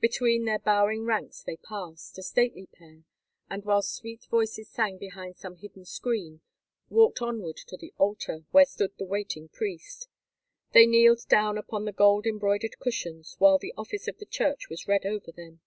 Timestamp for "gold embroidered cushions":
11.92-13.36